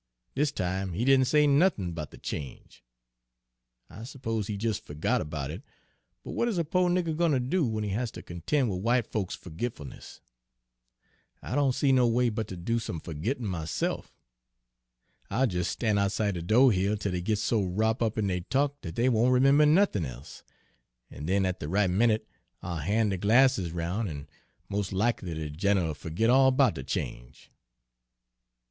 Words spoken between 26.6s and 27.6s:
de change."